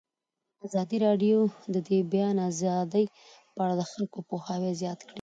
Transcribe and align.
ازادي 0.65 0.97
راډیو 1.05 1.37
د 1.73 1.75
د 1.87 1.89
بیان 2.11 2.37
آزادي 2.49 3.05
په 3.55 3.59
اړه 3.63 3.73
د 3.77 3.83
خلکو 3.91 4.17
پوهاوی 4.29 4.71
زیات 4.81 4.99
کړی. 5.05 5.09